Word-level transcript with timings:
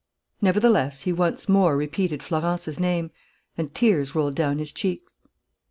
Nevertheless, 0.41 1.01
he 1.01 1.13
once 1.13 1.47
more 1.47 1.77
repeated 1.77 2.23
Florence's 2.23 2.79
name, 2.79 3.11
and 3.55 3.71
tears 3.71 4.15
rolled 4.15 4.33
down 4.33 4.57
his 4.57 4.71
cheeks. 4.71 5.15